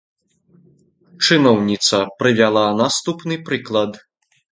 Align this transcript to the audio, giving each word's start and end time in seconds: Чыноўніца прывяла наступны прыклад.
Чыноўніца 1.27 1.97
прывяла 2.21 2.63
наступны 2.81 3.37
прыклад. 3.51 3.91